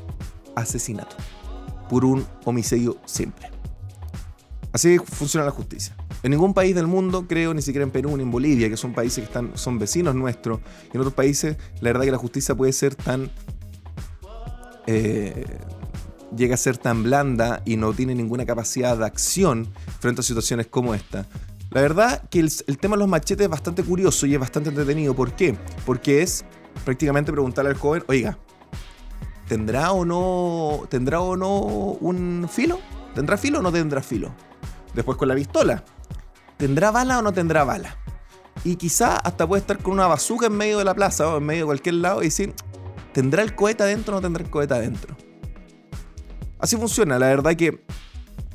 asesinato, 0.56 1.16
por 1.90 2.06
un 2.06 2.24
homicidio 2.46 2.96
simple. 3.04 3.50
Así 4.72 4.98
funciona 4.98 5.44
la 5.44 5.52
justicia. 5.52 5.94
En 6.22 6.30
ningún 6.30 6.54
país 6.54 6.74
del 6.74 6.86
mundo, 6.86 7.26
creo, 7.26 7.52
ni 7.52 7.62
siquiera 7.62 7.84
en 7.84 7.90
Perú 7.90 8.16
ni 8.16 8.22
en 8.22 8.30
Bolivia, 8.30 8.68
que 8.68 8.76
son 8.76 8.92
países 8.92 9.18
que 9.18 9.24
están, 9.24 9.52
son 9.54 9.78
vecinos 9.78 10.14
nuestros, 10.14 10.60
y 10.92 10.96
en 10.96 11.00
otros 11.00 11.14
países, 11.14 11.56
la 11.80 11.90
verdad 11.90 12.04
que 12.04 12.12
la 12.12 12.18
justicia 12.18 12.54
puede 12.54 12.72
ser 12.72 12.94
tan. 12.94 13.30
Eh, 14.86 15.44
llega 16.36 16.54
a 16.54 16.58
ser 16.58 16.78
tan 16.78 17.02
blanda 17.02 17.62
y 17.64 17.76
no 17.76 17.92
tiene 17.92 18.14
ninguna 18.14 18.46
capacidad 18.46 18.96
de 18.96 19.04
acción 19.04 19.68
frente 20.00 20.20
a 20.20 20.24
situaciones 20.24 20.66
como 20.66 20.94
esta. 20.94 21.26
La 21.70 21.80
verdad 21.80 22.28
que 22.28 22.40
el, 22.40 22.78
tema 22.78 22.96
de 22.96 23.00
los 23.00 23.08
machetes 23.08 23.44
es 23.44 23.50
bastante 23.50 23.82
curioso 23.82 24.26
y 24.26 24.34
es 24.34 24.40
bastante 24.40 24.68
entretenido. 24.68 25.14
¿Por 25.14 25.32
qué? 25.32 25.56
Porque 25.86 26.22
es 26.22 26.44
prácticamente 26.84 27.32
preguntarle 27.32 27.70
al 27.70 27.78
joven, 27.78 28.04
oiga, 28.08 28.38
¿tendrá 29.48 29.92
o 29.92 30.04
no, 30.04 30.82
tendrá 30.90 31.20
o 31.20 31.36
no 31.36 31.50
un 31.58 32.46
filo? 32.50 32.78
¿Tendrá 33.14 33.38
filo 33.38 33.60
o 33.60 33.62
no 33.62 33.72
tendrá 33.72 34.02
filo? 34.02 34.34
Después 34.94 35.16
con 35.16 35.28
la 35.28 35.34
pistola, 35.34 35.82
¿tendrá 36.62 36.92
bala 36.92 37.18
o 37.18 37.22
no 37.22 37.32
tendrá 37.32 37.64
bala? 37.64 37.96
Y 38.62 38.76
quizá 38.76 39.16
hasta 39.16 39.48
puede 39.48 39.62
estar 39.62 39.78
con 39.78 39.94
una 39.94 40.06
bazuca 40.06 40.46
en 40.46 40.52
medio 40.52 40.78
de 40.78 40.84
la 40.84 40.94
plaza 40.94 41.26
o 41.26 41.38
en 41.38 41.44
medio 41.44 41.62
de 41.62 41.66
cualquier 41.66 41.96
lado 41.96 42.20
y 42.22 42.26
decir, 42.26 42.54
¿tendrá 43.12 43.42
el 43.42 43.56
cohete 43.56 43.82
adentro 43.82 44.14
o 44.14 44.18
no 44.18 44.22
tendrá 44.22 44.44
el 44.44 44.48
cohete 44.48 44.72
adentro? 44.72 45.16
Así 46.60 46.76
funciona, 46.76 47.18
la 47.18 47.26
verdad 47.26 47.56
que 47.56 47.82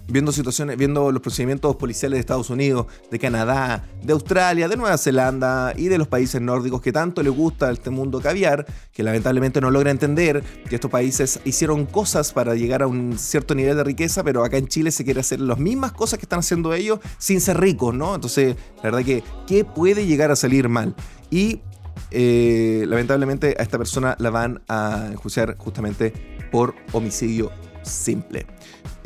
viendo 0.07 0.31
situaciones, 0.31 0.77
viendo 0.77 1.11
los 1.11 1.21
procedimientos 1.21 1.75
policiales 1.75 2.17
de 2.17 2.21
Estados 2.21 2.49
Unidos, 2.49 2.87
de 3.11 3.19
Canadá, 3.19 3.85
de 4.01 4.13
Australia, 4.13 4.67
de 4.67 4.77
Nueva 4.77 4.97
Zelanda 4.97 5.73
y 5.75 5.87
de 5.87 5.97
los 5.97 6.07
países 6.07 6.41
nórdicos 6.41 6.81
que 6.81 6.91
tanto 6.91 7.21
le 7.23 7.29
gusta 7.29 7.71
este 7.71 7.89
mundo 7.89 8.21
caviar, 8.21 8.65
que 8.93 9.03
lamentablemente 9.03 9.61
no 9.61 9.71
logra 9.71 9.91
entender 9.91 10.43
que 10.69 10.75
estos 10.75 10.89
países 10.89 11.39
hicieron 11.43 11.85
cosas 11.85 12.33
para 12.33 12.55
llegar 12.55 12.81
a 12.83 12.87
un 12.87 13.17
cierto 13.17 13.55
nivel 13.55 13.75
de 13.75 13.83
riqueza, 13.83 14.23
pero 14.23 14.43
acá 14.43 14.57
en 14.57 14.67
Chile 14.67 14.91
se 14.91 15.03
quiere 15.03 15.19
hacer 15.19 15.39
las 15.41 15.59
mismas 15.59 15.91
cosas 15.91 16.19
que 16.19 16.25
están 16.25 16.39
haciendo 16.39 16.73
ellos 16.73 16.99
sin 17.17 17.41
ser 17.41 17.59
ricos, 17.59 17.93
¿no? 17.93 18.15
Entonces, 18.15 18.55
la 18.77 18.83
verdad 18.83 19.03
que, 19.03 19.23
¿qué 19.45 19.65
puede 19.65 20.05
llegar 20.05 20.31
a 20.31 20.35
salir 20.35 20.69
mal? 20.69 20.95
Y 21.29 21.61
eh, 22.11 22.85
lamentablemente 22.87 23.55
a 23.59 23.63
esta 23.63 23.77
persona 23.77 24.15
la 24.19 24.29
van 24.29 24.61
a 24.69 25.09
enjuiciar 25.11 25.57
justamente 25.57 26.13
por 26.51 26.75
homicidio 26.93 27.51
simple. 27.83 28.45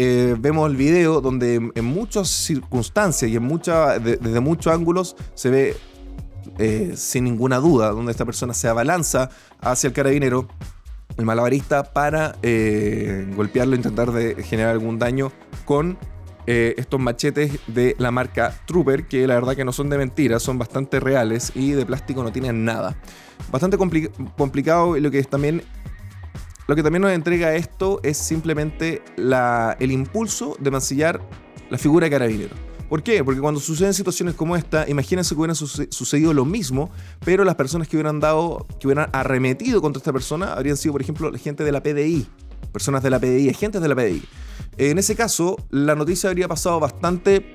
Eh, 0.04 0.36
vemos 0.40 0.68
el 0.68 0.76
video 0.76 1.22
donde 1.22 1.58
en, 1.76 1.86
muchas 1.86 2.28
circunstancias 2.28 3.30
y 3.30 3.36
en 3.36 3.44
mucha, 3.44 4.00
desde 4.00 4.40
muchos 4.40 4.74
ángulos 4.74 5.16
se 5.36 5.52
ve 5.52 5.78
eh, 6.58 6.94
sin 6.96 7.26
ninguna 7.26 7.58
duda 7.58 7.92
donde 7.92 8.12
esta 8.12 8.26
persona 8.26 8.56
se 8.56 8.68
abalanza 8.68 9.30
hacia 9.60 9.90
el 9.90 9.94
carabinero, 9.94 10.48
el 11.18 11.26
malabarista, 11.26 11.94
para 11.94 12.36
eh, 12.42 13.32
golpearlo, 13.36 13.76
intentar 13.76 14.12
de 14.12 14.42
generar 14.42 14.72
algún 14.72 14.98
daño 14.98 15.32
con 15.66 16.00
estos 16.48 17.00
machetes 17.00 17.60
de 17.68 17.96
la 18.00 18.10
marca 18.10 18.60
Trooper, 18.66 19.08
que 19.08 19.26
la 19.28 19.36
verdad 19.36 19.56
que 19.56 19.64
no 19.64 19.72
son 19.72 19.90
de 19.90 20.00
mentira, 20.00 20.40
son 20.40 20.58
bastante 20.58 21.00
reales 21.00 21.52
y 21.56 21.72
de 21.72 21.86
plástico 21.86 22.24
no 22.24 22.32
tienen 22.32 22.66
nada. 22.66 22.98
Bastante 23.52 23.78
complicado 23.78 24.98
lo 24.98 25.12
que 25.12 25.20
es 25.20 25.30
también 25.30 25.62
lo 26.72 26.76
que 26.78 26.84
también 26.84 27.02
nos 27.02 27.12
entrega 27.12 27.54
esto 27.54 28.00
es 28.02 28.16
simplemente 28.16 29.02
el 29.18 29.92
impulso 29.92 30.56
de 30.58 30.72
mancillar 30.72 31.20
la 31.70 31.78
figura 31.78 32.06
de 32.06 32.12
carabinero. 32.12 32.56
¿Por 32.88 33.04
qué? 33.04 33.26
Porque 33.26 33.42
cuando 33.42 33.60
suceden 33.60 33.94
situaciones 33.94 34.36
como 34.36 34.56
esta, 34.56 34.88
imagínense 34.88 35.36
que 35.36 35.42
hubiera 35.42 35.54
sucedido 35.54 36.34
lo 36.34 36.46
mismo, 36.46 36.90
pero 37.26 37.44
las 37.44 37.56
personas 37.56 37.90
que 37.90 37.98
hubieran 37.98 38.22
dado, 38.22 38.66
que 38.80 38.88
hubieran 38.88 39.10
arremetido 39.12 39.82
contra 39.82 39.98
esta 39.98 40.14
persona 40.14 40.54
habrían 40.54 40.78
sido, 40.78 40.94
por 40.94 41.02
ejemplo, 41.02 41.30
gente 41.34 41.66
de 41.66 41.74
la 41.74 41.84
PDI, 41.84 42.26
personas 42.72 43.04
de 43.04 43.10
la 43.10 43.20
PDI, 43.20 43.50
agentes 43.50 43.82
de 43.82 43.90
la 43.90 43.96
PDI. 43.96 44.24
En 44.78 44.98
ese 44.98 45.18
caso, 45.18 45.58
la 45.72 45.96
noticia 45.96 46.30
habría 46.30 46.48
pasado 46.48 46.80
bastante 46.80 47.52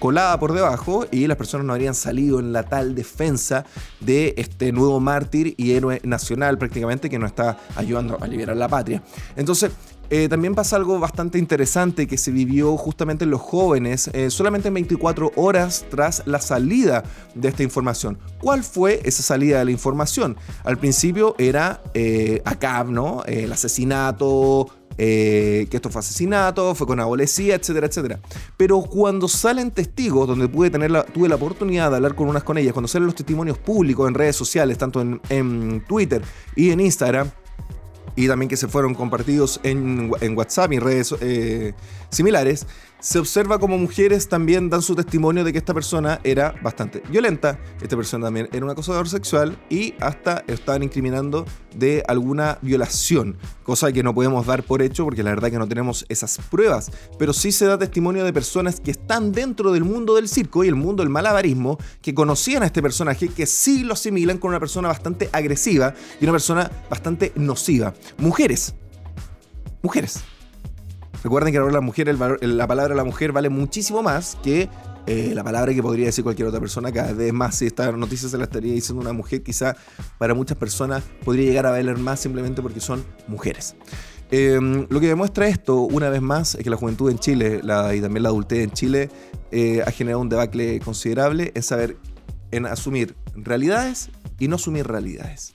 colada 0.00 0.40
por 0.40 0.52
debajo 0.52 1.06
y 1.12 1.28
las 1.28 1.36
personas 1.36 1.64
no 1.66 1.72
habrían 1.72 1.94
salido 1.94 2.40
en 2.40 2.52
la 2.52 2.64
tal 2.64 2.96
defensa 2.96 3.64
de 4.00 4.34
este 4.36 4.72
nuevo 4.72 4.98
mártir 4.98 5.54
y 5.56 5.72
héroe 5.72 6.00
nacional 6.02 6.58
prácticamente 6.58 7.08
que 7.08 7.18
nos 7.18 7.28
está 7.28 7.58
ayudando 7.76 8.18
a 8.20 8.26
liberar 8.26 8.56
la 8.56 8.68
patria. 8.68 9.02
Entonces, 9.36 9.70
eh, 10.12 10.28
también 10.28 10.56
pasa 10.56 10.74
algo 10.74 10.98
bastante 10.98 11.38
interesante 11.38 12.08
que 12.08 12.18
se 12.18 12.32
vivió 12.32 12.76
justamente 12.76 13.22
en 13.22 13.30
los 13.30 13.40
jóvenes 13.40 14.10
eh, 14.12 14.28
solamente 14.30 14.66
en 14.66 14.74
24 14.74 15.30
horas 15.36 15.84
tras 15.88 16.24
la 16.26 16.40
salida 16.40 17.04
de 17.36 17.48
esta 17.48 17.62
información. 17.62 18.18
¿Cuál 18.40 18.64
fue 18.64 19.00
esa 19.04 19.22
salida 19.22 19.60
de 19.60 19.66
la 19.66 19.70
información? 19.70 20.36
Al 20.64 20.78
principio 20.78 21.36
era 21.38 21.80
eh, 21.94 22.42
acá, 22.44 22.82
¿no? 22.82 23.22
el 23.26 23.52
asesinato, 23.52 24.66
eh, 24.98 25.66
que 25.70 25.76
esto 25.76 25.90
fue 25.90 26.00
asesinato, 26.00 26.74
fue 26.74 26.86
con 26.86 27.00
abolecía, 27.00 27.54
etcétera, 27.54 27.86
etcétera. 27.86 28.20
Pero 28.56 28.82
cuando 28.82 29.28
salen 29.28 29.70
testigos, 29.70 30.26
donde 30.26 30.48
pude 30.48 30.70
tener 30.70 30.90
tuve 31.04 31.28
la 31.28 31.36
oportunidad 31.36 31.90
de 31.90 31.96
hablar 31.96 32.14
con 32.14 32.28
unas 32.28 32.44
con 32.44 32.58
ellas, 32.58 32.72
cuando 32.72 32.88
salen 32.88 33.06
los 33.06 33.14
testimonios 33.14 33.58
públicos 33.58 34.06
en 34.08 34.14
redes 34.14 34.36
sociales, 34.36 34.78
tanto 34.78 35.00
en, 35.00 35.84
Twitter 35.86 36.22
y 36.54 36.70
en 36.70 36.80
Instagram, 36.80 37.30
y 38.16 38.26
también 38.28 38.48
que 38.48 38.56
se 38.56 38.68
fueron 38.68 38.94
compartidos 38.94 39.60
en, 39.62 40.10
WhatsApp 40.36 40.72
y 40.72 40.76
en 40.76 40.80
redes 40.82 41.14
eh, 41.20 41.72
similares, 42.10 42.66
se 43.00 43.18
observa 43.18 43.58
como 43.58 43.78
mujeres 43.78 44.28
también 44.28 44.68
dan 44.68 44.82
su 44.82 44.94
testimonio 44.94 45.42
de 45.42 45.52
que 45.52 45.58
esta 45.58 45.72
persona 45.72 46.20
era 46.22 46.54
bastante 46.62 47.02
violenta, 47.08 47.58
esta 47.80 47.96
persona 47.96 48.26
también 48.26 48.48
era 48.52 48.64
un 48.64 48.70
acosador 48.70 49.08
sexual 49.08 49.58
y 49.70 49.94
hasta 50.00 50.44
estaban 50.46 50.82
incriminando 50.82 51.46
de 51.74 52.02
alguna 52.08 52.58
violación, 52.62 53.36
cosa 53.62 53.92
que 53.92 54.02
no 54.02 54.14
podemos 54.14 54.46
dar 54.46 54.62
por 54.62 54.82
hecho 54.82 55.04
porque 55.04 55.22
la 55.22 55.30
verdad 55.30 55.50
que 55.50 55.58
no 55.58 55.68
tenemos 55.68 56.04
esas 56.08 56.38
pruebas, 56.50 56.90
pero 57.18 57.32
sí 57.32 57.52
se 57.52 57.66
da 57.66 57.78
testimonio 57.78 58.24
de 58.24 58.32
personas 58.32 58.80
que 58.80 58.90
están 58.90 59.32
dentro 59.32 59.72
del 59.72 59.84
mundo 59.84 60.14
del 60.14 60.28
circo 60.28 60.64
y 60.64 60.68
el 60.68 60.74
mundo 60.74 61.02
del 61.02 61.10
malabarismo, 61.10 61.78
que 62.02 62.14
conocían 62.14 62.62
a 62.62 62.66
este 62.66 62.82
personaje, 62.82 63.28
que 63.28 63.46
sí 63.46 63.84
lo 63.84 63.94
asimilan 63.94 64.38
con 64.38 64.50
una 64.50 64.60
persona 64.60 64.88
bastante 64.88 65.28
agresiva 65.32 65.94
y 66.20 66.24
una 66.24 66.32
persona 66.32 66.70
bastante 66.88 67.32
nociva. 67.36 67.94
Mujeres. 68.18 68.74
Mujeres. 69.82 70.20
Recuerden 71.22 71.52
que 71.52 71.58
ahora 71.58 71.72
la 71.72 71.80
mujer, 71.80 72.14
la 72.40 72.66
palabra 72.66 72.94
la 72.94 73.04
mujer 73.04 73.32
vale 73.32 73.50
muchísimo 73.50 74.02
más 74.02 74.38
que 74.42 74.70
eh, 75.06 75.32
la 75.34 75.42
palabra 75.42 75.74
que 75.74 75.82
podría 75.82 76.06
decir 76.06 76.24
cualquier 76.24 76.48
otra 76.48 76.60
persona. 76.60 76.92
Cada 76.92 77.12
vez 77.12 77.32
más, 77.32 77.56
si 77.56 77.66
esta 77.66 77.90
noticia 77.92 78.28
se 78.28 78.38
la 78.38 78.44
estaría 78.44 78.72
diciendo 78.72 79.00
una 79.00 79.12
mujer, 79.12 79.42
quizá 79.42 79.76
para 80.18 80.34
muchas 80.34 80.56
personas 80.56 81.02
podría 81.24 81.46
llegar 81.46 81.66
a 81.66 81.70
valer 81.70 81.98
más 81.98 82.20
simplemente 82.20 82.62
porque 82.62 82.80
son 82.80 83.04
mujeres. 83.26 83.74
Em, 84.30 84.86
lo 84.88 85.00
que 85.00 85.08
demuestra 85.08 85.48
esto, 85.48 85.80
una 85.80 86.08
vez 86.08 86.22
más, 86.22 86.54
es 86.54 86.62
que 86.62 86.70
la 86.70 86.76
juventud 86.76 87.10
en 87.10 87.18
Chile 87.18 87.60
y 87.62 88.00
también 88.00 88.22
la 88.22 88.28
adultez 88.28 88.62
en 88.62 88.70
Chile 88.70 89.10
eh, 89.50 89.82
ha 89.84 89.90
generado 89.90 90.20
un 90.20 90.28
debacle 90.28 90.78
considerable 90.80 91.50
en 91.54 91.62
saber, 91.62 91.96
en 92.52 92.66
asumir 92.66 93.16
realidades 93.34 94.10
y 94.38 94.46
no 94.46 94.56
asumir 94.56 94.86
realidades. 94.86 95.54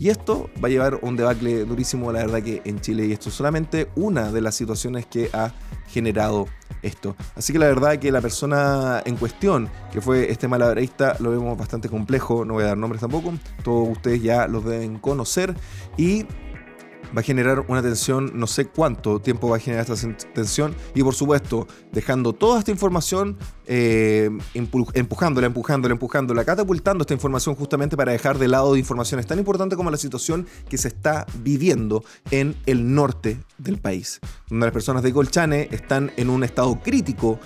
Y 0.00 0.08
esto 0.08 0.48
va 0.64 0.68
a 0.68 0.70
llevar 0.70 0.98
un 1.02 1.14
debacle 1.14 1.66
durísimo, 1.66 2.10
la 2.10 2.20
verdad 2.20 2.42
que 2.42 2.62
en 2.64 2.80
Chile, 2.80 3.04
y 3.04 3.12
esto 3.12 3.28
es 3.28 3.34
solamente 3.34 3.90
una 3.96 4.32
de 4.32 4.40
las 4.40 4.54
situaciones 4.54 5.04
que 5.04 5.28
ha 5.34 5.52
generado 5.88 6.46
esto. 6.80 7.14
Así 7.36 7.52
que 7.52 7.58
la 7.58 7.66
verdad 7.66 7.98
que 7.98 8.10
la 8.10 8.22
persona 8.22 9.02
en 9.04 9.18
cuestión, 9.18 9.68
que 9.92 10.00
fue 10.00 10.30
este 10.30 10.48
malabarista, 10.48 11.16
lo 11.20 11.32
vemos 11.32 11.58
bastante 11.58 11.90
complejo, 11.90 12.46
no 12.46 12.54
voy 12.54 12.62
a 12.62 12.68
dar 12.68 12.78
nombres 12.78 13.02
tampoco, 13.02 13.34
todos 13.62 13.90
ustedes 13.90 14.22
ya 14.22 14.48
los 14.48 14.64
deben 14.64 14.98
conocer 14.98 15.54
y 15.98 16.24
va 17.16 17.20
a 17.20 17.22
generar 17.22 17.64
una 17.68 17.82
tensión, 17.82 18.32
no 18.34 18.46
sé 18.46 18.66
cuánto 18.66 19.20
tiempo 19.20 19.48
va 19.48 19.56
a 19.56 19.60
generar 19.60 19.88
esta 19.88 20.08
tensión 20.34 20.74
y 20.94 21.02
por 21.02 21.14
supuesto 21.14 21.66
dejando 21.92 22.32
toda 22.32 22.58
esta 22.58 22.70
información, 22.70 23.36
eh, 23.66 24.30
empujándola, 24.54 25.46
empujándola, 25.46 25.92
empujándola, 25.92 26.44
catapultando 26.44 27.02
esta 27.02 27.14
información 27.14 27.54
justamente 27.54 27.96
para 27.96 28.12
dejar 28.12 28.38
de 28.38 28.48
lado 28.48 28.76
informaciones 28.76 29.26
tan 29.26 29.38
importantes 29.38 29.76
como 29.76 29.90
la 29.90 29.96
situación 29.96 30.46
que 30.68 30.78
se 30.78 30.88
está 30.88 31.26
viviendo 31.42 32.04
en 32.30 32.56
el 32.66 32.94
norte 32.94 33.38
del 33.58 33.78
país, 33.78 34.20
donde 34.48 34.66
las 34.66 34.72
personas 34.72 35.02
de 35.02 35.12
Colchane 35.12 35.68
están 35.70 36.12
en 36.16 36.30
un 36.30 36.44
estado 36.44 36.80
crítico, 36.80 37.38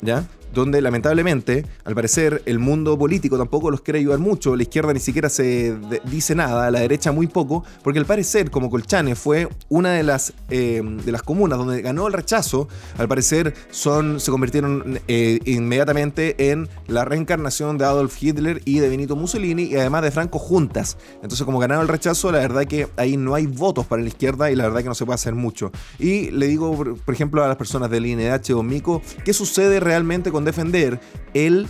¿ya? 0.00 0.26
Donde 0.52 0.80
lamentablemente, 0.80 1.64
al 1.84 1.94
parecer, 1.94 2.42
el 2.46 2.58
mundo 2.58 2.98
político 2.98 3.38
tampoco 3.38 3.70
los 3.70 3.80
quiere 3.80 4.00
ayudar 4.00 4.18
mucho, 4.18 4.56
la 4.56 4.62
izquierda 4.62 4.92
ni 4.92 5.00
siquiera 5.00 5.28
se 5.28 5.76
dice 6.04 6.34
nada, 6.34 6.70
la 6.70 6.80
derecha 6.80 7.12
muy 7.12 7.26
poco, 7.26 7.64
porque 7.82 7.98
al 7.98 8.06
parecer, 8.06 8.50
como 8.50 8.70
Colchane 8.70 9.14
fue 9.14 9.48
una 9.68 9.92
de 9.92 10.02
las, 10.02 10.32
eh, 10.50 10.82
de 10.82 11.12
las 11.12 11.22
comunas 11.22 11.58
donde 11.58 11.82
ganó 11.82 12.06
el 12.06 12.12
rechazo, 12.12 12.68
al 12.98 13.08
parecer 13.08 13.54
son, 13.70 14.20
se 14.20 14.30
convirtieron 14.30 15.00
eh, 15.08 15.38
inmediatamente 15.44 16.50
en 16.50 16.68
la 16.86 17.04
reencarnación 17.04 17.78
de 17.78 17.84
Adolf 17.84 18.20
Hitler 18.22 18.62
y 18.64 18.78
de 18.78 18.88
Benito 18.88 19.16
Mussolini 19.16 19.64
y 19.64 19.76
además 19.76 20.02
de 20.02 20.10
Franco 20.10 20.38
juntas. 20.38 20.96
Entonces, 21.16 21.44
como 21.44 21.58
ganaron 21.58 21.82
el 21.82 21.88
rechazo, 21.88 22.32
la 22.32 22.38
verdad 22.38 22.64
que 22.64 22.88
ahí 22.96 23.16
no 23.16 23.34
hay 23.34 23.46
votos 23.46 23.86
para 23.86 24.02
la 24.02 24.08
izquierda 24.08 24.50
y 24.50 24.56
la 24.56 24.64
verdad 24.64 24.82
que 24.82 24.88
no 24.88 24.94
se 24.94 25.04
puede 25.04 25.14
hacer 25.14 25.34
mucho. 25.34 25.70
Y 25.98 26.30
le 26.30 26.46
digo, 26.46 26.76
por 27.04 27.14
ejemplo, 27.14 27.44
a 27.44 27.48
las 27.48 27.56
personas 27.56 27.90
del 27.90 28.06
INDH 28.06 28.52
o 28.54 28.62
MICO, 28.62 29.02
¿qué 29.24 29.32
sucede 29.32 29.80
realmente 29.80 30.30
con 30.30 30.39
con 30.40 30.46
defender 30.46 30.98
el 31.34 31.68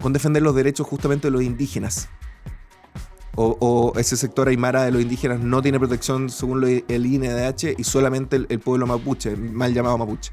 con 0.00 0.12
defender 0.12 0.42
los 0.42 0.54
derechos 0.54 0.86
justamente 0.86 1.28
de 1.28 1.30
los 1.30 1.42
indígenas. 1.42 2.08
O, 3.40 3.92
ese 3.96 4.16
sector 4.16 4.48
aymara 4.48 4.82
de 4.82 4.90
los 4.90 5.00
indígenas 5.00 5.38
no 5.38 5.62
tiene 5.62 5.78
protección 5.78 6.28
según 6.28 6.64
el 6.64 7.06
INDH 7.06 7.78
y 7.78 7.84
solamente 7.84 8.44
el 8.48 8.58
pueblo 8.58 8.84
mapuche, 8.88 9.36
mal 9.36 9.72
llamado 9.72 9.96
mapuche. 9.96 10.32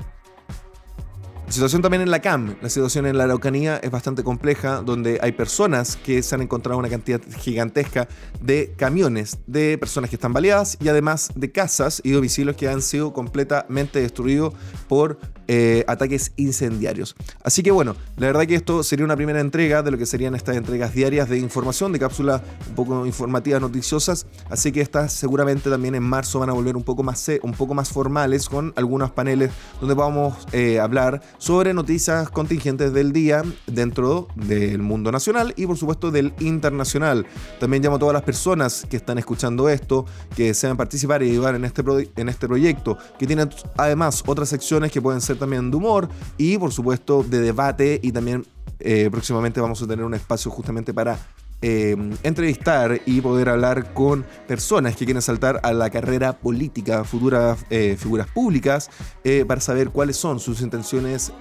La 1.45 1.51
situación 1.51 1.83
también 1.83 2.01
en 2.01 2.09
la 2.09 2.21
CAM, 2.21 2.55
la 2.59 2.69
situación 2.69 3.05
en 3.05 3.19
la 3.19 3.25
Araucanía 3.25 3.77
es 3.77 3.91
bastante 3.91 4.23
compleja, 4.23 4.81
donde 4.81 5.19
hay 5.21 5.31
personas 5.31 5.95
que 5.95 6.23
se 6.23 6.33
han 6.33 6.41
encontrado 6.41 6.79
una 6.79 6.89
cantidad 6.89 7.21
gigantesca 7.37 8.07
de 8.41 8.73
camiones, 8.75 9.37
de 9.45 9.77
personas 9.77 10.09
que 10.09 10.15
están 10.15 10.33
baleadas 10.33 10.75
y 10.81 10.87
además 10.87 11.29
de 11.35 11.51
casas 11.51 12.01
y 12.03 12.11
domicilios 12.11 12.55
que 12.55 12.67
han 12.67 12.81
sido 12.81 13.13
completamente 13.13 14.01
destruidos 14.01 14.55
por 14.87 15.19
eh, 15.47 15.83
ataques 15.87 16.31
incendiarios. 16.37 17.15
Así 17.43 17.63
que 17.63 17.71
bueno, 17.71 17.95
la 18.17 18.27
verdad 18.27 18.45
que 18.45 18.55
esto 18.55 18.83
sería 18.83 19.05
una 19.05 19.15
primera 19.15 19.39
entrega 19.39 19.83
de 19.83 19.91
lo 19.91 19.97
que 19.97 20.05
serían 20.05 20.35
estas 20.35 20.57
entregas 20.57 20.93
diarias 20.93 21.29
de 21.29 21.37
información, 21.37 21.91
de 21.91 21.99
cápsulas 21.99 22.41
un 22.69 22.75
poco 22.75 23.05
informativas, 23.05 23.61
noticiosas. 23.61 24.25
Así 24.49 24.71
que 24.71 24.81
estas 24.81 25.13
seguramente 25.13 25.69
también 25.69 25.95
en 25.95 26.03
marzo 26.03 26.39
van 26.39 26.49
a 26.49 26.53
volver 26.53 26.75
un 26.75 26.83
poco 26.83 27.03
más, 27.03 27.29
un 27.41 27.53
poco 27.53 27.73
más 27.73 27.89
formales 27.89 28.49
con 28.49 28.73
algunos 28.75 29.11
paneles 29.11 29.51
donde 29.79 29.95
vamos 29.95 30.45
a 30.47 30.57
eh, 30.57 30.79
hablar 30.79 31.21
sobre 31.37 31.73
noticias 31.73 32.29
contingentes 32.29 32.93
del 32.93 33.11
día 33.11 33.43
dentro 33.67 34.27
del 34.35 34.81
mundo 34.81 35.11
nacional 35.11 35.53
y 35.55 35.65
por 35.65 35.77
supuesto 35.77 36.11
del 36.11 36.33
internacional. 36.39 37.25
También 37.59 37.83
llamo 37.83 37.97
a 37.97 37.99
todas 37.99 38.13
las 38.13 38.23
personas 38.23 38.85
que 38.89 38.97
están 38.97 39.17
escuchando 39.17 39.69
esto, 39.69 40.05
que 40.35 40.45
desean 40.45 40.77
participar 40.77 41.23
y 41.23 41.31
ayudar 41.31 41.55
en 41.55 41.65
este, 41.65 41.83
en 42.15 42.29
este 42.29 42.47
proyecto, 42.47 42.97
que 43.19 43.27
tienen 43.27 43.49
además 43.77 44.23
otras 44.25 44.49
secciones 44.49 44.91
que 44.91 45.01
pueden 45.01 45.21
ser 45.21 45.34
también 45.35 45.71
de 45.71 45.77
humor 45.77 46.09
y 46.37 46.57
por 46.57 46.71
supuesto 46.71 47.23
de 47.23 47.39
debate 47.39 47.99
y 48.01 48.11
también 48.11 48.45
eh, 48.79 49.09
próximamente 49.11 49.61
vamos 49.61 49.81
a 49.81 49.87
tener 49.87 50.03
un 50.05 50.13
espacio 50.13 50.51
justamente 50.51 50.93
para 50.93 51.17
eh, 51.61 51.95
entrevistar 52.23 53.01
y 53.05 53.21
poder 53.21 53.49
hablar 53.49 53.93
con 53.93 54.25
personas 54.47 54.95
que 54.95 55.05
quieren 55.05 55.21
saltar 55.21 55.59
a 55.63 55.73
la 55.73 55.89
carrera 55.89 56.33
política, 56.33 57.03
futuras 57.03 57.65
eh, 57.69 57.95
figuras 57.97 58.27
públicas, 58.27 58.89
eh, 59.23 59.45
para 59.47 59.61
saber 59.61 59.89
cuáles 59.89 60.17
son 60.17 60.39
sus 60.39 60.61
intenciones 60.61 61.31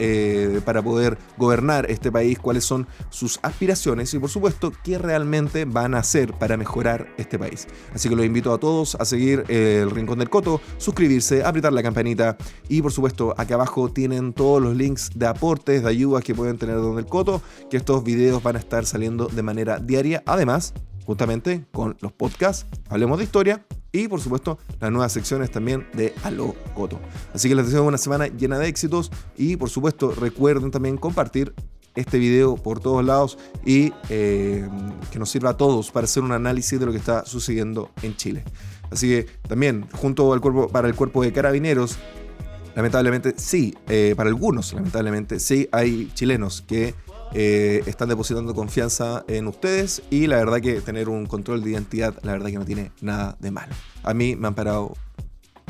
para 0.65 0.83
poder 0.83 1.19
gobernar 1.37 1.91
este 1.91 2.11
país, 2.13 2.39
cuáles 2.39 2.65
son 2.65 2.87
sus 3.11 3.39
aspiraciones 3.43 4.13
y 4.15 4.19
por 4.19 4.31
supuesto 4.31 4.73
qué 4.83 4.99
realmente 4.99 5.65
van 5.65 5.95
a 5.95 5.99
hacer 5.99 6.33
para 6.33 6.57
mejorar 6.57 7.09
este 7.19 7.39
país. 7.39 7.67
Así 7.95 8.09
que 8.09 8.17
los 8.17 8.25
invito 8.25 8.53
a 8.53 8.59
todos 8.59 8.95
a 8.97 9.05
seguir 9.05 9.45
el 9.49 9.91
Rincón 9.91 10.19
del 10.19 10.31
Coto, 10.31 10.61
suscribirse, 10.79 11.45
apretar 11.45 11.73
la 11.73 11.83
campanita 11.83 12.37
y 12.69 12.83
por 12.83 12.93
supuesto 12.93 13.35
acá 13.37 13.55
abajo 13.55 13.91
tienen 13.91 14.33
todos 14.33 14.63
los 14.63 14.77
links 14.77 15.11
de 15.15 15.27
aportes, 15.27 15.83
de 15.83 15.89
ayudas 15.89 16.25
que 16.25 16.35
pueden 16.35 16.59
tener 16.59 16.77
donde 16.77 17.03
el 17.03 17.07
Coto, 17.07 17.43
que 17.71 17.77
estos 17.77 18.05
videos 18.05 18.43
van 18.43 18.57
a 18.57 18.59
estar 18.59 18.87
saliendo 18.87 19.27
de 19.27 19.43
manera 19.43 19.79
diaria 19.79 20.14
además, 20.27 20.75
justamente 21.07 21.65
con 21.73 21.97
los 22.01 22.13
podcasts, 22.13 22.67
hablemos 22.89 23.19
de 23.19 23.25
historia 23.25 23.65
y 23.93 24.09
por 24.09 24.21
supuesto 24.21 24.59
las 24.81 24.91
nuevas 24.91 25.13
secciones 25.13 25.51
también 25.51 25.87
de 25.95 26.15
Aló 26.25 26.55
Coto. 26.75 26.99
Así 27.33 27.49
que 27.49 27.55
les 27.55 27.67
deseo 27.67 27.85
una 27.85 27.99
semana 27.99 28.27
llena 28.27 28.59
de 28.59 28.67
éxitos 28.67 29.11
y 29.37 29.57
por 29.57 29.71
supuesto 29.71 30.11
recuerden 30.13 30.71
también 30.71 30.97
compartir 30.97 31.55
este 31.95 32.19
video 32.19 32.57
por 32.57 32.81
todos 32.81 33.05
lados 33.05 33.39
y 33.65 33.93
eh, 34.09 34.69
que 35.13 35.19
nos 35.19 35.31
sirva 35.31 35.51
a 35.51 35.57
todos 35.57 35.93
para 35.93 36.05
hacer 36.05 36.25
un 36.25 36.33
análisis 36.33 36.81
de 36.81 36.87
lo 36.87 36.93
que 36.93 36.99
está 36.99 37.25
sucediendo 37.25 37.91
en 38.03 38.17
Chile. 38.17 38.43
Así 38.91 39.09
que 39.09 39.27
también 39.49 39.87
junto 39.93 40.33
al 40.33 40.41
cuerpo 40.41 40.69
para 40.69 40.89
el 40.89 40.95
cuerpo 40.95 41.23
de 41.23 41.33
carabineros 41.33 41.97
lamentablemente 42.75 43.35
sí, 43.37 43.77
eh, 43.89 44.15
para 44.17 44.29
algunos 44.29 44.73
lamentablemente 44.73 45.39
sí 45.39 45.69
hay 45.71 46.11
chilenos 46.15 46.63
que 46.63 46.95
eh, 47.35 47.83
están 47.87 48.09
depositando 48.09 48.55
confianza 48.55 49.25
en 49.29 49.49
ustedes 49.49 50.03
y 50.11 50.29
la 50.29 50.37
verdad 50.37 50.61
que 50.61 50.81
tener 50.81 51.09
un 51.09 51.27
control 51.27 51.63
de 51.63 51.71
identidad, 51.71 52.15
la 52.23 52.33
verdad 52.33 52.51
que 52.51 52.59
no 52.59 52.65
tiene 52.65 52.93
nada 53.01 53.37
de 53.41 53.51
malo. 53.51 53.75
A 54.03 54.15
mí 54.15 54.37
me 54.37 54.47
han 54.47 54.55
parado 54.55 54.95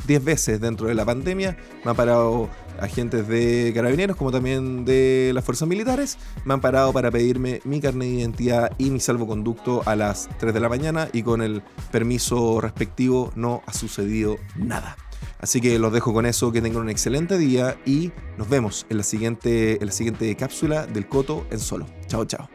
10 0.07 0.25
veces 0.25 0.61
dentro 0.61 0.89
de 0.89 0.95
la 0.95 1.05
pandemia, 1.05 1.57
me 1.85 1.91
han 1.91 1.97
parado 1.97 2.51
agentes 2.81 3.27
de 3.29 3.73
carabineros 3.75 4.17
como 4.17 4.31
también 4.31 4.85
de 4.85 5.31
las 5.35 5.45
fuerzas 5.45 5.69
militares, 5.69 6.19
me 6.45 6.55
han 6.55 6.61
parado 6.61 6.93
para 6.93 7.11
pedirme 7.11 7.61
mi 7.65 7.81
carnet 7.81 8.09
de 8.09 8.15
identidad 8.15 8.73
y 8.79 8.91
mi 8.91 9.01
salvoconducto 9.01 9.83
a 9.87 9.97
las 9.97 10.29
3 10.39 10.53
de 10.53 10.61
la 10.61 10.69
mañana 10.69 11.09
y 11.13 11.23
con 11.23 11.41
el 11.41 11.63
permiso 11.91 12.61
respectivo 12.61 13.33
no 13.37 13.63
ha 13.67 13.73
sucedido 13.73 14.37
nada. 14.57 14.97
Así 15.39 15.61
que 15.61 15.79
los 15.79 15.93
dejo 15.93 16.13
con 16.13 16.27
eso, 16.27 16.53
que 16.53 16.63
tengan 16.63 16.83
un 16.83 16.91
excelente 16.91 17.39
día 17.39 17.77
y 17.85 18.13
nos 18.39 18.49
vemos 18.49 18.87
en 18.89 18.99
la 18.99 19.03
siguiente, 19.03 19.79
en 19.81 19.87
la 19.87 19.93
siguiente 19.93 20.35
cápsula 20.37 20.87
del 20.87 21.09
Coto 21.09 21.47
en 21.51 21.59
solo. 21.59 21.87
Chao, 22.07 22.25
chao. 22.25 22.49